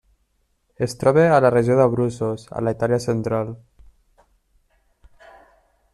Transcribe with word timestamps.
Es 0.85 0.95
troba 1.03 1.25
a 1.33 1.43
la 1.45 1.51
regió 1.55 1.75
d'Abruços 1.81 2.47
a 2.61 2.65
la 2.69 2.75
Itàlia 2.79 3.03
central. 3.07 3.53